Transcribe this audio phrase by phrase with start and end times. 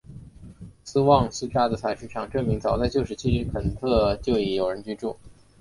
[0.83, 5.15] 斯旺斯扎的采石场证明早在旧石器时代肯特就已有人居住。